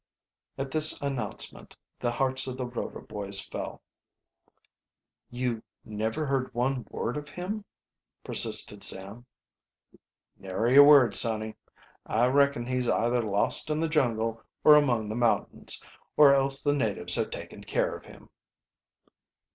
[0.57, 3.83] At this announcement the hearts of the Rover boys fell.
[5.29, 7.65] "You never heard one word of him?"
[8.23, 9.27] persisted Sam.
[10.35, 11.53] "Nary a word, sonny.
[12.03, 15.79] I reckon he's either lost in the jungle or among the mountains,
[16.17, 18.31] or else the natives have taken care of him."